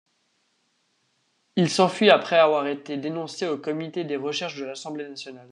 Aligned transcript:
Il 1.57 1.69
s'enfuit 1.69 2.09
après 2.09 2.35
avoir 2.39 2.65
été 2.65 2.97
dénoncé 2.97 3.47
au 3.47 3.59
comité 3.59 4.03
des 4.03 4.15
recherches 4.17 4.57
de 4.57 4.65
l'Assemblée 4.65 5.07
nationale. 5.07 5.39